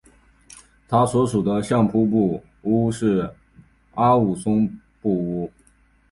[0.87, 3.31] 他所属的相扑部屋是
[3.93, 4.67] 阿武松
[4.99, 5.51] 部屋。